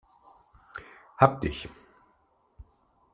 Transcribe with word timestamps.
Hab 1.17 1.41
dich! 1.41 1.69